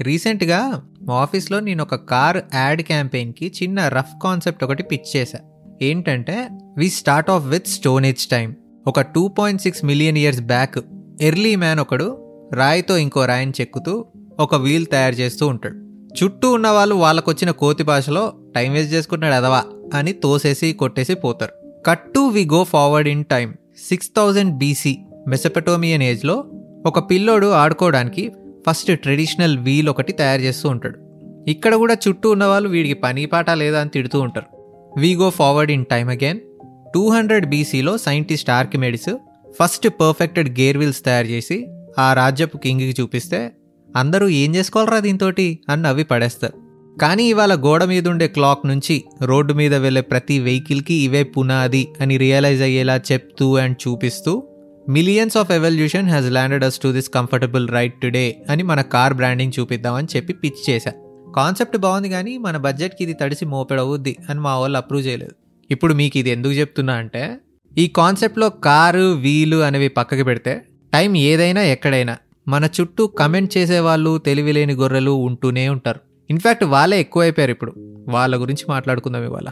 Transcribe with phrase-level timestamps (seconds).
[0.00, 5.38] రీసెంట్గా మా ఆఫీస్లో నేను ఒక కార్ యాడ్ క్యాంపెయిన్కి చిన్న రఫ్ కాన్సెప్ట్ ఒకటి పిచ్ చేశా.
[5.82, 8.54] ఏంటంటే we start off with stone age time
[8.86, 10.78] ఒక two point six million years back
[11.20, 14.04] early man ఒకడు రాయితో ఇంకో రాయిని చెక్కుతూ
[14.40, 15.74] ఒక వీల్ తయారు చేస్తూ ఉంటాడు.
[16.24, 21.52] చుట్టూ ఉన్న వాళ్ళు వాళ్ళకొచ్చిన కోతి భాషలో టైం వేస్ట్ చేసుకుంటున్నాడు అదవా అని తోసేసి కొట్టేసి పోతారు.
[21.86, 23.54] Cut to we go forward in time
[23.88, 26.44] six thousand BC Mesopotamian ఏజ్లో
[26.86, 28.32] ఒక పిల్లోడు ఆడుకోవడానికి
[28.68, 30.98] ఫస్ట్ ట్రెడిషనల్ వీల్ ఒకటి తయారు చేస్తూ ఉంటాడు.
[31.50, 34.46] ఇక్కడ కూడా చుట్టూ ఉన్న వాళ్ళు వీడికి పని పాట లేదా అని తిడుతూ ఉంటారు.
[35.00, 36.40] We go forward in time again
[36.94, 39.16] two hundred బీసీలో scientist Archimedes
[39.62, 43.50] first perfected gear wheels తయారు చేసి ఆ రాజ్యపు కింగ్కి చూపిస్తే
[43.96, 46.68] అందరూ ఏం చేసుకోవాలరా దీంతోటి అని అవి పడేస్తారు.
[46.98, 52.16] కానీ ఇవాళ గోడ మీద ఉండే క్లాక్ నుంచి రోడ్డు మీద వెళ్ళే ప్రతి వెహికల్కి ఇవే పునాది అని
[52.16, 54.47] రియలైజ్ అయ్యేలా చెప్తూ అండ్ చూపిస్తూ
[54.88, 59.52] millions of evolution has landed us to this comfortable right today అని మన కార్ బ్రాండింగ్
[59.60, 60.92] చూపిద్దామని చెప్పి పిచ్ చేశా.
[61.36, 65.30] కాన్సెప్ట్ బాగుంది కానీ మన బడ్జెట్కి ఇది తడిసి మోపెడవుద్ది అని మా వాళ్ళు అప్రూవ్ చేయలేదు.
[65.70, 67.38] ఇప్పుడు మీకు ఇది ఎందుకు చెప్తున్నా అంటే
[67.78, 72.16] ఈ కాన్సెప్ట్లో కారు వీలు అనేవి పక్కకి పెడితే టైం ఏదైనా ఎక్కడైనా
[72.48, 76.00] మన చుట్టూ కమెంట్ చేసేవాళ్ళు తెలివిలేని గొర్రెలు ఉంటూనే ఉంటారు.
[76.30, 77.74] ఇన్ఫ్యాక్ట్ వాళ్ళే ఎక్కువైపోయారు ఇప్పుడు.
[78.08, 79.46] వాళ్ళ గురించి మాట్లాడుకుందాం ఇవాళ.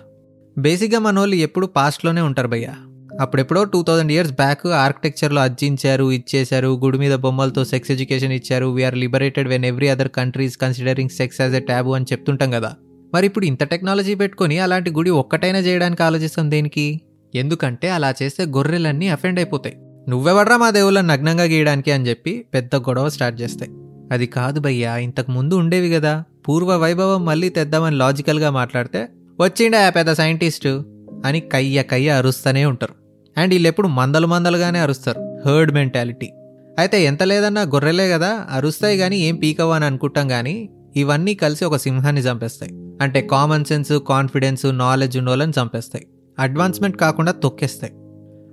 [0.58, 2.74] బేసిక్గా మన వాళ్ళు ఎప్పుడు పాస్ట్లోనే ఉంటారు భయ్యా.
[3.20, 8.66] అప్పుడెప్పుడో టూ థౌజండ్ ఇయర్స్ బ్యాక్ ఆర్కిటెక్చర్లో అర్జించారు ఇచ్చేశారు గుడి మీద బొమ్మలతో సెక్స్ ఎడ్యుకేషన్ ఇచ్చారు.
[8.66, 12.74] We are liberated when every other countries considering sex as a taboo అని చెప్తుంటాం కదా.
[13.14, 17.00] మరి ఇప్పుడు ఇంత టెక్నాలజీ పెట్టుకొని అలాంటి గుడి ఒక్కటైనా చేయడానికి ఆలోచిస్తాం దేనికి?
[17.34, 19.76] ఎందుకంటే అలా చేస్తే గొర్రెలన్నీ అఫెండ్ అయిపోతాయి.
[20.08, 23.70] నువ్వెవడ్రా మా దేవుళ్ళని నగ్నంగా గీయడానికి అని చెప్పి పెద్ద గొడవ స్టార్ట్ చేస్తాయి.
[24.12, 26.24] అది కాదు భయ్యా ఇంతకు ముందు ఉండేవి కదా.
[26.48, 29.08] పూర్వ వైభవం మళ్ళీ తెద్దామని లాజికల్గా మాట్లాడితే
[29.40, 30.84] వచ్చిండా ఆ పెద్ద సైంటిస్టు
[31.24, 33.05] అని కయ్య కయ్య అరుస్తూనే ఉంటారు.
[33.36, 35.38] అండ్ వీళ్ళు ఎప్పుడు మందలు మందలుగానే అరుస్తారు.
[35.46, 36.30] హర్డ్ మెంటాలిటీ
[36.78, 41.76] అయితే ఎంత లేదన్నా గొర్రెలే కదా అరుస్తాయి కానీ ఏం పీకవు అని అనుకుంటాం కానీ ఇవన్నీ కలిసి ఒక
[41.76, 42.72] సింహాన్ని చంపేస్తాయి.
[43.00, 46.06] అంటే కామన్ సెన్స్ కాన్ఫిడెన్స్ నాలెడ్జ్ ఉన్న వాళ్ళని చంపేస్తాయి.
[46.38, 47.92] అడ్వాన్స్మెంట్ కాకుండా తొక్కేస్తాయి.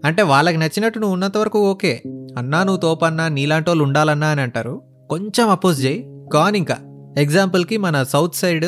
[0.05, 2.01] అంటే వాళ్ళకి నచ్చినట్టు నువ్వు ఉన్నంత వరకు ఓకే.
[2.37, 4.81] అన్నా నువ్వు తోపన్నా నీలాంటి వాళ్ళు ఉండాలన్నా అని అంటారు.
[5.09, 6.05] కొంచెం అపోజ్ చేయి.
[6.33, 6.77] కాన్ ఇంకా.
[7.17, 8.65] ఎగ్జాంపుల్కి మన సౌత్ సైడ్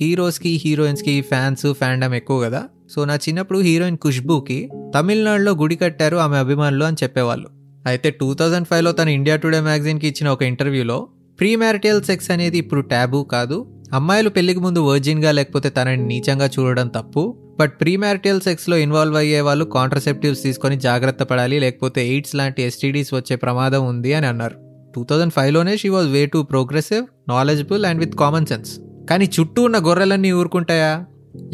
[0.00, 2.64] హీరోస్కి హీరోయిన్స్కి ఫ్యాన్స్ ఫ్యాండమ్ ఎక్కువ కదా.
[2.94, 7.48] సో నా చిన్నప్పుడు హీరోయిన్ ఖుష్బూకి తమిళనాడులో గుడి కట్టారు ఆమె అభిమానులు అని చెప్పేవాళ్ళు.
[7.86, 11.08] అయితే టూ థౌజండ్ ఫైవ్లో తన ఇండియా టుడే మ్యాగజైన్కి ఇచ్చిన ఒక ఇంటర్వ్యూలో
[11.40, 13.74] ప్రీ మ్యారిటల్ సెక్స్ అనేది ఇప్పుడు ట్యాబూ కాదు.
[13.92, 17.36] అమ్మాయిలు పెళ్ళికి ముందు వర్జిన్గా లేకపోతే తనని నీచంగా చూడడం తప్పు.
[17.60, 23.14] బట్ ప్రీ మ్యారిటల్ సెక్స్లో ఇన్వాల్వ్ అయ్యే వాళ్ళు కాంట్రసెప్టివ్స్ తీసుకొని జాగ్రత్త పడాలి లేకపోతే ఎయిడ్స్ లాంటి ఎస్టీడీస్
[23.14, 24.56] వచ్చే ప్రమాదం ఉంది అని అన్నారు.
[24.94, 29.62] Two thousand ఫైవ్లోనే she was way too progressive knowledgeable and with common sense కానీ చుట్టూ
[29.62, 31.04] ఉన్న గొర్రెలన్నీ ఊరుకుంటాయా?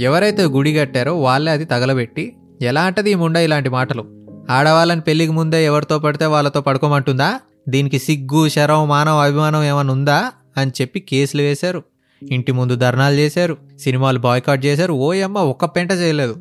[0.00, 4.26] ఎవరైతే గుడి కట్టారో వాళ్ళే అది తగలబెట్టి ఎలా ఈ ముండ ఇలాంటి మాటలు?
[4.50, 7.40] ఆడవాళ్ళని పెళ్ళికి ముందే ఎవరితో పడితే వాళ్ళతో పడుకోమంటుందా?
[7.68, 10.32] దీనికి సిగ్గు శరం మానవ అభిమానం ఏమైనా ఉందా?
[10.56, 11.82] అని చెప్పి కేసులు వేశారు.
[12.30, 13.56] ఇంటి ముందు ధర్నాలు చేశారు.
[13.78, 14.92] సినిమాలు బాయ్కాట్ చేశారు.
[14.92, 16.36] ఓయమ్మ ఒక్క పెంట చేయలేదు.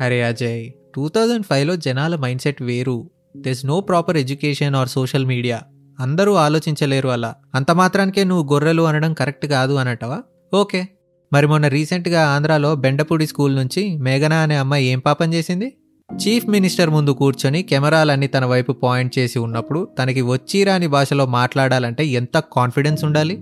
[0.00, 3.10] అరే అజయ్ టూ థౌజండ్ ఫైవ్లో జనాల మైండ్ సెట్ వేరు.
[3.36, 5.60] There's no proper education or social media
[6.00, 7.34] అందరూ ఆలోచించలేరు అలా.
[7.54, 10.22] అంత మాత్రానికే నువ్వు గొర్రెలు అనడం కరెక్ట్ కాదు అనటవా?
[10.54, 10.88] ఓకే.
[11.32, 15.72] మరి మొన్న రీసెంట్గా ఆంధ్రాలో బెండపూడి స్కూల్ నుంచి మేఘనా అనే అమ్మాయి ఏం పాపం చేసింది?
[16.16, 22.38] చీఫ్ మినిస్టర్ ముందు కూర్చొని కెమెరాలన్నీ తన వైపు పాయింట్ చేసి ఉన్నప్పుడు తనకి వచ్చిరాని భాషలో మాట్లాడాలంటే ఎంత
[22.38, 23.38] కాన్ఫిడెన్స్ ఉండాలి?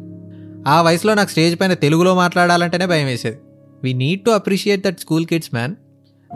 [0.69, 3.36] ఆ వయసులో నాకు స్టేజ్ పైన తెలుగులో మాట్లాడాలంటేనే భయం వేసేది.
[3.84, 5.74] We need to appreciate that school kids man.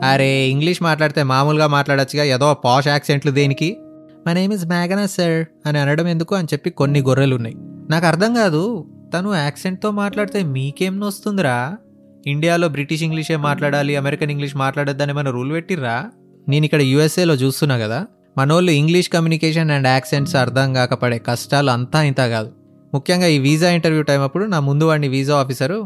[0.03, 3.77] అరే ఇంగ్లీష్ మాట్లాడితే మామూలుగా మాట్లాడొచ్చుగా ఏదో పాష్ యాక్సెంట్లు దేనికి?
[4.27, 7.57] మై నేమ్ ఇస్ మ్యాగనా సార్ అని అనడం ఎందుకు అని చెప్పి కొన్ని గొర్రెలు ఉన్నాయి
[7.91, 8.63] నాకు అర్థం కాదు
[9.15, 11.57] తను యాక్సెంట్తో మాట్లాడితే మీకేం వస్తుందిరా
[12.33, 15.95] ఇండియాలో బ్రిటిష్ ఇంగ్లీషే మాట్లాడాలి అమెరికన్ ఇంగ్లీష్ మాట్లాడద్దని ఏమైనా రూల్ పెట్టిర్రా?
[16.49, 18.01] నేను ఇక్కడ యూఎస్ఏలో చూస్తున్నా కదా
[18.39, 22.51] మనోళ్ళు ఇంగ్లీష్ కమ్యూనికేషన్ అండ్ యాక్సెంట్స్ అర్థం కాకపడే కష్టాలు అంతా ఇంత కాదు.
[22.95, 25.79] ముఖ్యంగా ఈ వీసా ఇంటర్వ్యూ టైం అప్పుడు నా ముందు వాడిని visa officer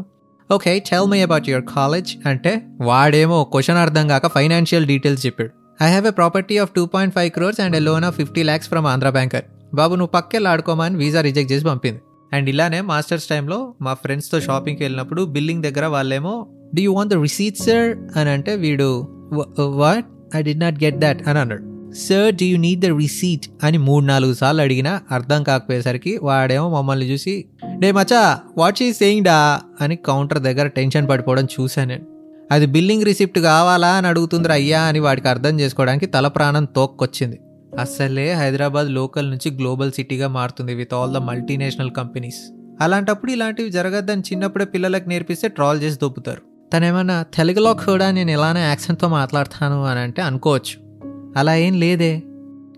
[0.49, 5.51] okay tell my about your college అంటే వాడేమో క్వశ్చన్ అర్థం కాక ఫైనాన్షియల్ డీటెయిల్స్ చెప్పాడు.
[5.83, 8.69] I have a property of two point five crores and a loan of fifty lakhs
[8.69, 9.45] from Andhra banker.
[9.73, 12.01] బాబు నువ్వు పక్కెళ్ళి ఆడుకోమని వీసా రిజెక్ట్ చేసి పంపింది.
[12.35, 17.17] And ఇలానే మాస్టర్స్ టైంలో మా ఫ్రెండ్స్తో షాపింగ్కి వెళ్ళినప్పుడు బిల్లింగ్ దగ్గర వాళ్ళేమో do you want the
[17.17, 19.07] receipt sir అని అంటే వీడు
[19.59, 20.05] what
[20.35, 21.91] I did not get that అని అన్నాడు.
[21.93, 27.05] Sir do you need the receipt అని మూడు నాలుగు సార్లు అడిగినా అర్థం కాకపోయేసరికి వాడేమో మమ్మల్ని
[27.11, 27.45] చూసి
[27.79, 29.61] డే మచా వాట్ షీ సేయింగ్ డా?
[29.81, 31.89] అని కౌంటర్ దగ్గర టెన్షన్ పడిపోవడం చూశాను.
[31.89, 32.05] నేను
[32.51, 33.87] అది బిల్లింగ్ రిసిప్ట్ కావాలా?
[33.87, 37.39] అని అడుగుతుందిరా అయ్యా అని వాడికి అర్థం చేసుకోవడానికి తల ప్రాణం తోక్కొచ్చింది.
[37.79, 42.39] అస్సలే హైదరాబాద్ లోకల్ నుంచి గ్లోబల్ సిటీగా మారుతుంది with all the multinational companies
[42.81, 46.41] అలాంటప్పుడు ఇలాంటివి జరగద్దని చిన్నప్పుడే పిల్లలకు నేర్పిస్తే ట్రాల్ చేసి దొబ్బుతారు.
[46.73, 50.99] తనేమన్నా తెలుగులో కూడా నేను ఇలానే యాక్సెంట్తో మాట్లాడతాను అని అంటే అనుకోవచ్చు.
[51.37, 52.23] అలా ఏం లేదే.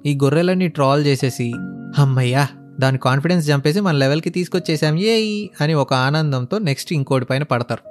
[0.06, 1.54] ఈ గొర్రెలన్నీ ట్రాల్ చేసేసి
[1.98, 2.48] అమ్మయ్యా
[2.80, 7.90] దాని కాన్ఫిడెన్స్ చంపేసి మన లెవెల్కి తీసుకొచ్చేసాం ఏ అని ఒక ఆనందంతో నెక్స్ట్ ఇంకోటి పైన పడతారు.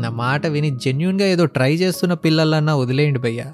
[0.00, 3.52] నా మాట విని జెన్యున్గా ఏదో ట్రై చేస్తున్న పిల్లలన్నా వదిలేయండి భయ్యా.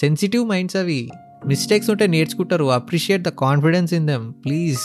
[0.00, 1.10] సెన్సిటివ్ మైండ్స్ అవి.
[1.46, 2.64] మిస్టేక్స్ ఉంటే నేర్చుకుంటారు.
[2.64, 4.78] Appreciate the confidence in them please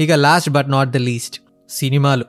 [0.00, 1.40] ఇక last but not the least
[1.70, 2.24] సినిమాలు.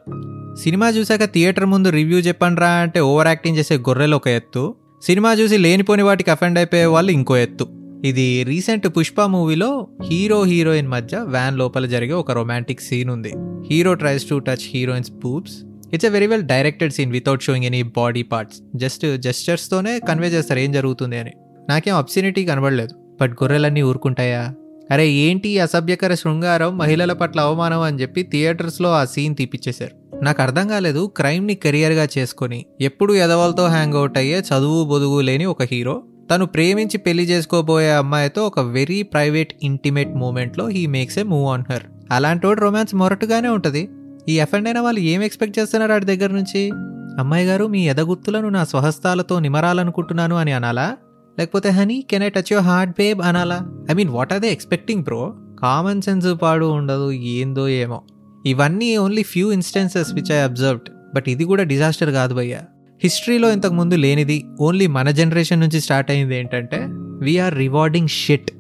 [0.56, 4.76] సినిమా చూశాక థియేటర్ ముందు రివ్యూ చెప్పండిరా అంటే ఓవర్ యాక్టింగ్ చేసే గొర్రెలు ఒక ఎత్తు.
[5.04, 7.68] సినిమా చూసి లేనిపోని వాటికి అఫెండ్ అయిపోయే వాళ్ళు ఇంకో ఎత్తు.
[8.06, 13.34] ఇది రీసెంట్ పుష్ప మూవీలో హీరో హీరోయిన్ మధ్య వ్యాన్ లోపల జరిగే ఒక రొమాంటిక్ సీన్ ఉంది.
[13.72, 15.54] Hero tries to touch heroine's boobs
[15.94, 20.60] it's a very well directed scene without showing any body parts just జెస్టర్స్తోనే convey చేస్తారు
[20.60, 21.32] ఏం జరుగుతుంది అని.
[21.70, 23.05] నాకేం అప్సినిటీ కనబడలేదు.
[23.22, 24.54] బట్ గొర్రెలన్నీ ఊరుకుంటాయా?
[24.92, 30.24] అరే ఏంటి అసభ్యకర శృంగారం మహిళల పట్ల అవమానం అని చెప్పి థియేటర్స్లో ఆ సీన్ తీపిచ్చేశారు.
[30.24, 35.64] నాకు అర్థం కాలేదు క్రైమ్ని కెరియర్గా చేసుకొని ఎప్పుడు ఎదవాళ్ళతో హ్యాంగ్ అవుట్ అయ్యే చదువు బొదుగు లేని ఒక
[35.64, 41.50] హీరో తను ప్రేమించి పెళ్ళి చేసుకోబోయే అమ్మాయితో ఒక వెరీ ప్రైవేట్ ఇంటిమేట్ మూమెంట్లో he makes a move
[41.50, 41.84] on her.
[42.12, 43.90] అలాంటి రొమాన్స్ మొరటుగానే ఉంటుంది.
[44.30, 46.72] ఈ ఎఫెండ్ అయిన వాళ్ళు ఏం ఎక్స్పెక్ట్ చేస్తున్నారు వాడి దగ్గర నుంచి?
[47.20, 50.98] అమ్మాయి గారు మీ ఎదగుత్తులను నా స్వహస్తాలతో నిమరాలనుకుంటున్నాను అని అనాలా?
[51.40, 53.72] లేకపోతే honey can I touch your heart babe అనాలా?
[53.92, 55.34] I mean what are they expecting bro?
[55.62, 58.02] Common sense పాడు ఉండదు ఏందో ఏమో.
[58.46, 62.62] ఇవన్నీ only few instances which I observed but ఇది కూడా డిజాస్టర్ కాదు భయ్యా.
[63.04, 66.78] హిస్టరీలో ఇంతకు ముందు లేనిది ఓన్లీ మన జనరేషన్ నుంచి స్టార్ట్ అయింది ఏంటంటే
[67.22, 68.52] వీఆర్ రివార్డింగ్ షిట్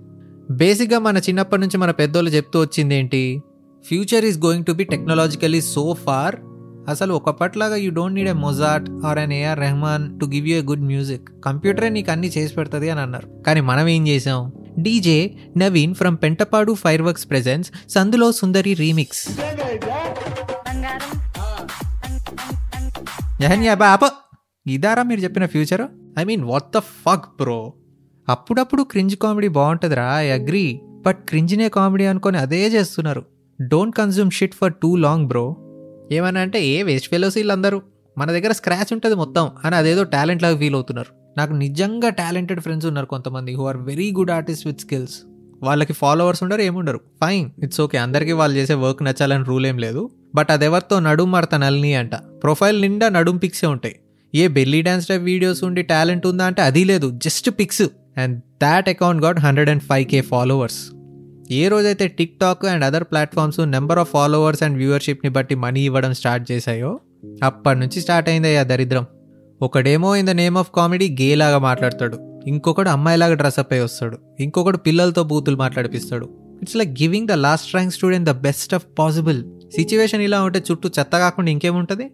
[0.51, 3.41] బేసిక్గా మన చిన్నప్పటి నుంచి మన పెద్దోళ్ళు చెప్తూ వచ్చింది ఏంటి
[3.87, 6.35] future is going to be technologically so far
[6.89, 10.61] అసలు ఒకప్పట్లాగా you don't need a Mozart or an A R Rahman to give you a
[10.61, 13.27] good music కంప్యూటరే నీకు అన్ని చేసి పెడుతుంది అని అన్నారు.
[13.47, 19.29] కానీ మనం ఏం చేసాం DJ Naveen from Pentapadu fireworks presents సందులో సుందరి రీమిక్స్.
[23.83, 24.05] ఆప.
[24.67, 25.87] ఇదారా మీరు చెప్పిన future
[26.19, 27.73] I mean what the fuck bro
[28.29, 33.23] అప్పుడప్పుడు క్రింజ్ కామెడీ బాగుంటుందిరా ఐ అగ్రీ బట్ క్రింజినే కామెడీ అనుకొని అదే చేస్తున్నారు.
[33.61, 35.64] Don't consume shit for too long bro
[36.11, 37.81] ఏమన్నా అంటే ఏ వేస్ట్ ఫెలోస్ వీళ్ళందరూ
[38.17, 41.39] మన దగ్గర స్క్రాచ్ ఉంటుంది మొత్తం అని అదేదో టాలెంట్ లాగా ఫీల్ అవుతున్నారు.
[41.39, 45.13] నాకు నిజంగా టాలెంటెడ్ ఫ్రెండ్స్ ఉన్నారు కొంతమంది who are very good artist with skills
[45.63, 46.97] వాళ్ళకి ఫాలోవర్స్ ఉండరు ఏముండరు.
[46.97, 50.09] ఫైన్ ఇట్స్ ఓకే అందరికీ వాళ్ళు చేసే వర్క్ నచ్చాలని రూల్ ఏం లేదు.
[50.35, 50.99] బట్ అది ఎవరితో?
[50.99, 52.15] నడుం మడత నల్ని అంట.
[52.15, 53.95] ప్రొఫైల్ నిండా నడుం పిక్సే ఉంటాయి.
[54.35, 57.11] ఏ బెల్లీ డాన్స్ టైప్ వీడియోస్ ఉండి టాలెంట్ ఉందా అంటే అది లేదు.
[57.11, 57.81] Just pics
[58.17, 60.94] and that account got hundred and five K followers
[61.51, 62.07] ఏ రోజైతే
[62.39, 66.99] TikTok and other platforms number of followers and వ్యూవర్షిప్ని బట్టి మనీ ఇవ్వడం స్టార్ట్ చేశాయో
[67.43, 69.05] అప్పటి నుంచి స్టార్ట్ అయింది ఆ దరిద్రం.
[69.61, 72.41] ఒకడేమో in the name of comedy gay లాగా మాట్లాడతాడు.
[72.47, 74.17] ఇంకొకడు అమ్మాయిలాగా డ్రెస్అప్ అయి వస్తాడు.
[74.39, 76.29] ఇంకొకడు పిల్లలతో బూతులు మాట్లాడిపిస్తాడు.
[76.61, 79.43] It's like giving the last rank student the best of possible
[79.75, 82.11] situation ఇలా ఉంటే చుట్టూ చెత్త కాకుండా ఇంకేముంటుంది?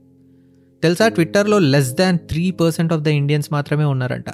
[0.83, 4.25] తెలుసా ట్విట్టర్లో less than three percent of the Indians మాత్రమే ఉన్నారంట.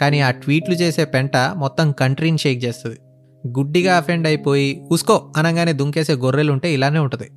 [0.00, 2.96] కానీ ఆ ట్వీట్లు చేసే పెంట మొత్తం కంట్రీని షేక్ చేస్తుంది.
[3.46, 7.30] గుడ్డిగా అఫెండ్ అయిపోయి ఉసుకో అనగానే దుంకేసే గొర్రెలు ఉంటే ఇలానే ఉంటుంది.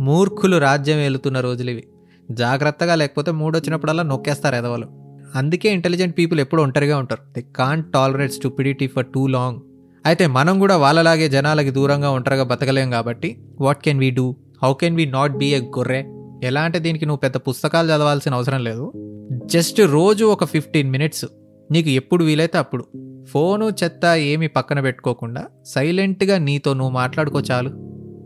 [0.00, 1.84] మూర్ఖులు రాజ్యం ఏలుతున్న రోజులు ఇవి.
[2.30, 4.86] జాగ్రత్తగా లేకపోతే మూడొచ్చినప్పుడల్లా నొక్కేస్తారు ఎదవలు.
[5.34, 7.22] అందుకే ఇంటెలిజెంట్ పీపుల్ ఎప్పుడు ఒంటరిగా ఉంటారు.
[7.32, 9.60] They can't tolerate stupidity for too long
[10.06, 14.96] అయితే మనం కూడా వాళ్ళలాగే జనాలకి దూరంగా ఒంటరిగా బతకలేం కాబట్టి what can we do how can
[14.96, 16.04] we not be a గొర్రె?
[16.42, 18.92] ఎలా అంటే దీనికి నువ్వు పెద్ద పుస్తకాలు చదవాల్సిన అవసరం లేదు.
[19.46, 21.24] జస్ట్ రోజు ఒక ఫిఫ్టీన్ మినిట్స్
[21.70, 22.84] నీకు ఎప్పుడు వీలైతే అప్పుడు.
[23.28, 27.70] ఫోను చెత్త ఏమి పక్కన పెట్టుకోకుండా సైలెంట్గా నీతో నువ్వు మాట్లాడుకో చాలు.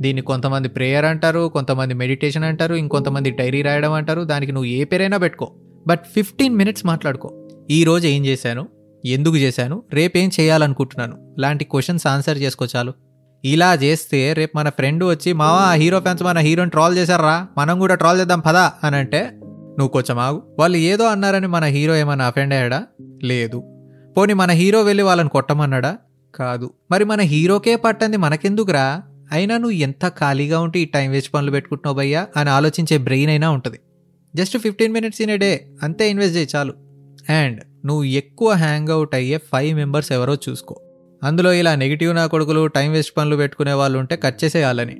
[0.01, 5.17] దీన్ని కొంతమంది ప్రేయర్ అంటారు కొంతమంది మెడిటేషన్ అంటారు ఇంకొంతమంది డైరీ రాయడం అంటారు దానికి నువ్వు ఏ పేరైనా
[5.17, 5.53] పెట్టుకో.
[5.87, 7.49] బట్ ఫిఫ్టీన్ మినిట్స్ మాట్లాడుకో.
[7.71, 8.69] ఈరోజు ఏం చేశాను
[9.05, 12.93] ఎందుకు చేశాను రేపేం చేయాలనుకుంటున్నాను లాంటి క్వశ్చన్స్ ఆన్సర్ చేసుకో చాలు.
[13.45, 17.47] ఇలా చేస్తే రేపు మన ఫ్రెండ్ వచ్చి మావా ఆ హీరో ఫ్యాన్స్ మన హీరోని ట్రాల్ చేశారా?
[17.59, 20.43] మనం కూడా ట్రాల్ చేద్దాం పదా అని అంటే నువ్వు కొంచెం ఆగు.
[20.59, 22.87] వాళ్ళు ఏదో అన్నారని మన హీరో ఏమైనా అఫెండ్ అయ్యాడా?
[23.25, 23.74] లేదు.
[24.17, 25.99] పోనీ మన హీరో వెళ్ళి వాళ్ళని కొట్టమన్నాడా?
[26.35, 26.75] కాదు.
[26.91, 29.03] మరి మన హీరోకే పట్టంది మనకెందుకురా?
[29.33, 33.51] అయినా నువ్వు ఎంత ఖాళీగా ఉంటే ఈ టైం వేస్ట్ పనులు పెట్టుకుంటున్నావు భయ్యా అని ఆలోచించే బ్రెయిన్ అయినా
[33.51, 33.79] ఉంటుంది.
[34.37, 35.67] Just fifteen minutes in a day.
[35.83, 36.75] అంతే ఇన్వెస్ట్ చేయి చాలు.
[37.31, 40.81] అండ్ నువ్వు ఎక్కువ హ్యాంగ్ అవుట్ అయ్యే ఫైవ్ మెంబర్స్ ఎవరో చూసుకో.
[41.23, 44.97] అందులో ఇలా నెగిటివ్ నా కొడుకులు టైం వేస్ట్ పనులు పెట్టుకునే వాళ్ళు ఉంటే కట్ చేసేయాలని.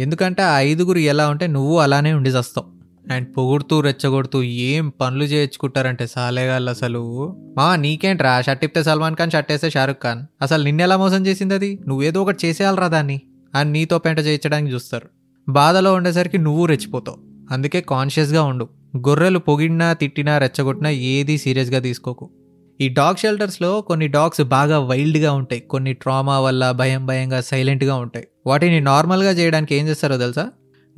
[0.00, 2.71] ఎందుకంటే ఆ ఐదుగురు ఎలా ఉంటే నువ్వు అలానే ఉండి చేస్తావు.
[3.10, 7.36] అండ్ పొగుడుతూ రెచ్చగొడుతూ ఏం పనులు చేయించుకుంటారంటే సాలేగాళ్ళు అసలు.
[7.56, 10.22] మా నీకేంట్రా షర్ట్ ఇప్తే సల్మాన్ ఖాన్ షర్ట్ వేస్తే షారుఖ్ ఖాన్.
[10.42, 11.78] అసలు నిన్నెలా మోసం చేసింది అది?
[11.88, 13.20] నువ్వేదో ఒకటి చేసేయాలరా దాన్ని.
[13.54, 15.08] అని నీతో పెంట చేయించడానికి చూస్తారు.
[15.48, 17.18] బాధలో ఉండేసరికి నువ్వు రెచ్చిపోతావు.
[17.50, 18.68] అందుకే కాన్షియస్గా ఉండు.
[18.96, 22.30] గొర్రెలు పొగిడినా తిట్టినా రెచ్చగొట్టినా ఏది సీరియస్గా తీసుకోకు.
[22.80, 25.60] ఈ డాగ్ షెల్టర్స్లో కొన్ని డాగ్స్ బాగా వైల్డ్గా ఉంటాయి.
[25.60, 28.28] కొన్ని ట్రామా వల్ల భయం భయంగా సైలెంట్గా ఉంటాయి.
[28.46, 30.50] వాటిని నార్మల్గా చేయడానికి ఏం చేస్తారో తెలుసా?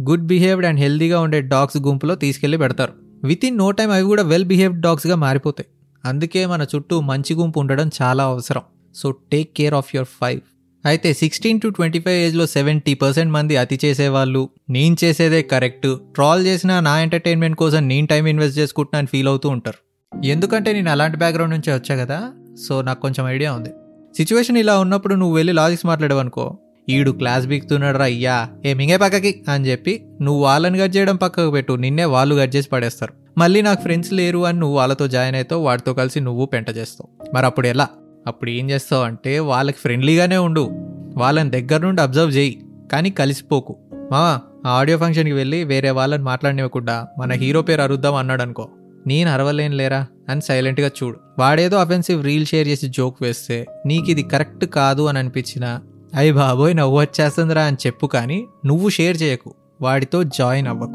[0.03, 2.93] గుడ్ బిహేవ్డ్ అండ్ హెల్దీగా ఉండే డాగ్స్ గుంపులో తీసుకెళ్ళి పెడతారు.
[3.25, 5.67] విత్ ఇన్ నో టైం అవి కూడా వెల్ బిహేవ్డ్ డాగ్స్గా మారిపోతాయి.
[6.05, 8.63] అందుకే మన చుట్టూ మంచి గుంపు ఉండడం చాలా అవసరం.
[8.95, 10.41] So take care of your five
[10.87, 16.47] అయితే సిక్స్టీన్ టు ట్వంటీ ఫైవ్ ఏజ్లో సెవెంటీ పర్సెంట్ మంది అతి చేసేవాళ్ళు నేను చేసేదే కరెక్ట్ ట్రాల్
[16.47, 19.85] చేసిన నా ఎంటర్టైన్మెంట్ కోసం నేను టైం ఇన్వెస్ట్ చేసుకుంటున్నాను ఫీల్ అవుతూ ఉంటారు.
[20.27, 22.33] ఎందుకంటే నేను అలాంటి బ్యాక్గ్రౌండ్ నుంచి వచ్చా కదా?
[22.69, 23.71] సో నాకు కొంచెం ఐడియా ఉంది.
[24.17, 28.49] సిచ్యువేషన్ ఇలా ఉన్నప్పుడు నువ్వు వెళ్ళి లాజిక్స్ మాట్లాడవనుకో ఈడు క్లాస్ బీక్తున్నాడు రా అయ్యా.
[28.65, 31.73] ఏ మింగే పక్కకి అని చెప్పి నువ్వు వాళ్ళని గట్ చేయడం పక్కకు పెట్టు.
[31.73, 33.15] నిన్నే వాళ్ళు గట్ చేసి పడేస్తారు.
[33.39, 37.35] మళ్ళీ నాకు ఫ్రెండ్స్ లేరు అని నువ్వు వాళ్ళతో జాయిన్ అవుతావు వాడితో కలిసి నువ్వు పెంట చేస్తావు.
[37.35, 37.89] మరి అప్పుడు ఎలా?
[38.27, 40.71] అప్పుడు ఏం చేస్తావు అంటే వాళ్ళకి ఫ్రెండ్లీగానే ఉండు.
[41.17, 42.63] వాళ్ళని దగ్గర నుండి అబ్జర్వ్ చేయి.
[42.93, 43.77] కానీ కలిసిపోకు.
[44.13, 48.69] మా ఆ ఆడియో ఫంక్షన్కి వెళ్ళి వేరే వాళ్ళని మాట్లాడినివ్వకుండా మన హీరో పేరు అరుద్దాం అన్నాడు అనుకో
[49.07, 50.07] నేను అరవలేను లేరా?
[50.29, 51.21] అని సైలెంట్గా చూడు.
[51.39, 55.81] వాడేదో అఫెన్సివ్ రీల్ షేర్ చేసి జోక్ వేస్తే నీకు ఇది కరెక్ట్ కాదు అని అనిపించినా
[56.15, 59.55] అయ్యి బాబోయ్ నవ్వు వచ్చేస్తుందిరా అని చెప్పు కానీ నువ్వు షేర్ చేయకు.
[59.81, 60.95] వాడితో జాయిన్ అవ్వకు.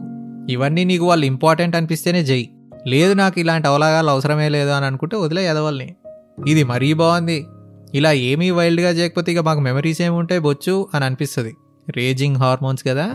[0.52, 2.50] ఇవన్నీ నీకు వాళ్ళు ఇంపార్టెంట్ అనిపిస్తేనే చెయ్యి
[2.88, 5.96] లేదు నాకు ఇలాంటి అవలాగాలు అవసరమే లేదు అని అనుకుంటే వదిలే ఎదవల్ని.
[6.48, 7.46] ఇది మరీ బాగుంది.
[7.94, 11.56] ఇలా ఏమీ వైల్డ్గా చేయకపోతే ఇక మాకు మెమరీస్ ఏముంటాయి బొచ్చు అని అనిపిస్తుంది.
[11.90, 13.14] రేజింగ్ హార్మోన్స్ కదా.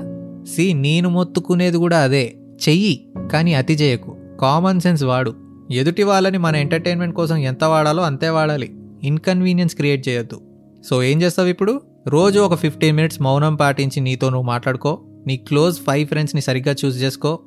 [0.57, 2.35] సి నేను మొత్తుకునేది కూడా అదే.
[2.69, 4.17] చెయ్యి కానీ అతి చేయకు.
[4.41, 5.35] కామన్ సెన్స్ వాడు.
[5.71, 8.75] ఎదుటి వాళ్ళని మన ఎంటర్టైన్మెంట్ కోసం ఎంత వాడాలో అంతే వాడాలి.
[9.03, 10.41] ఇన్కన్వీనియన్స్ క్రియేట్ చేయొద్దు.
[10.91, 11.94] సో ఏం చేస్తావు ఇప్పుడు?
[12.09, 16.97] రోజు ఒక ఫిఫ్టీన్ మినిట్స్ మౌనం పాటించి నీతో నువ్వు మాట్లాడుకో నీ క్లోజ్ ఫైవ్ ఫ్రెండ్స్ని సరిగ్గా చూస్
[16.97, 17.41] చేసుకో.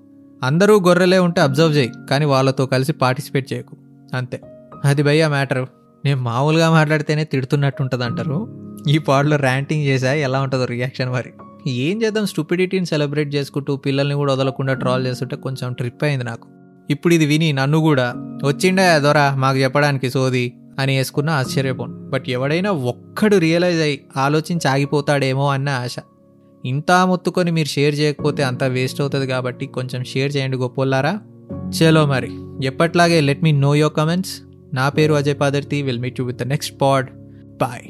[0.44, 3.78] అందరూ గొర్రెలే ఉంటే అబ్జర్వ్ చేయి కానీ వాళ్ళతో కలిసి పార్టిసిపేట్ చేయకు.
[4.14, 4.42] అంతే.
[4.86, 5.66] అది భయ్య మ్యాటర్
[6.06, 8.48] నేను మామూలుగా మాట్లాడితేనే తిడుతున్నట్టు ఉంటుంది అంటారు
[8.88, 11.34] ఈ పాటలో ర్యాంటింగ్ చేసా ఎలా ఉంటుందో రియాక్షన్ మరి.
[11.68, 16.48] ఏం చేద్దాం స్టూపిడిటీని సెలబ్రేట్ చేసుకుంటూ పిల్లల్ని కూడా వదలకుండా ట్రాల్ చేస్తుంటే కొంచెం ట్రిప్ అయింది నాకు.
[16.90, 18.14] ఇప్పుడు ఇది విని నన్ను కూడా
[18.46, 21.97] వచ్చిండే దొరా మాకు చెప్పడానికి సోది అని వేసుకున్న ఆశ్చర్యపోను.
[22.10, 25.96] బట్ ఎవడైనా ఒక్కడు రియలైజ్ అయ్యి ఆలోచించి ఆగిపోతాడేమో అన్న ఆశ.
[26.66, 31.20] ఇంత మొత్తుకొని మీరు షేర్ చేయకపోతే అంత వేస్ట్ అవుతుంది కాబట్టి కొంచెం షేర్ చేయండి గొప్పోళ్ళారా
[31.70, 32.32] చలో మరి.
[32.66, 34.42] ఎప్పట్లాగే let me know your comments
[34.74, 35.82] నా పేరు Ajay Padarthi.
[35.82, 37.10] Will meet you with the next pod
[37.58, 37.86] bye